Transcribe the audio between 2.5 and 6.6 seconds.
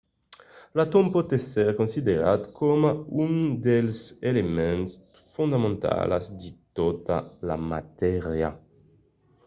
coma un dels elements fondamentalas de